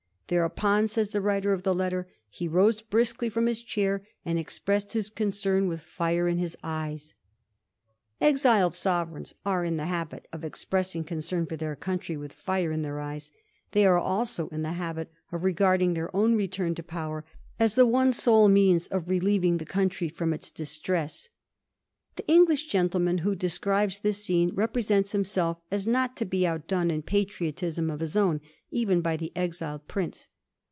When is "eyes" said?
6.63-7.15, 13.01-13.33